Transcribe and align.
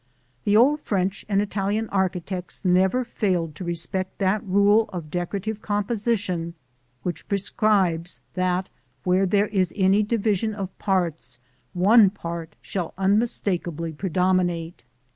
The 0.45 0.57
old 0.57 0.79
French 0.81 1.27
and 1.29 1.43
Italian 1.43 1.87
architects 1.89 2.65
never 2.65 3.03
failed 3.05 3.53
to 3.53 3.63
respect 3.63 4.17
that 4.17 4.43
rule 4.43 4.89
of 4.91 5.11
decorative 5.11 5.61
composition 5.61 6.55
which 7.03 7.27
prescribes 7.27 8.21
that 8.33 8.67
where 9.03 9.27
there 9.27 9.49
is 9.49 9.71
any 9.75 10.01
division 10.01 10.55
of 10.55 10.75
parts, 10.79 11.37
one 11.73 12.09
part 12.09 12.55
shall 12.63 12.95
unmistakably 12.97 13.91
predominate. 13.93 14.85